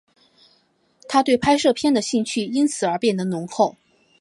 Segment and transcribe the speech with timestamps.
[1.07, 3.75] 他对拍摄影片的兴趣因此而变得浓厚。